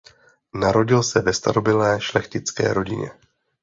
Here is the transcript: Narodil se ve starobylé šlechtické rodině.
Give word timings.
Narodil 0.53 1.03
se 1.03 1.21
ve 1.21 1.33
starobylé 1.33 2.01
šlechtické 2.01 2.73
rodině. 2.73 3.11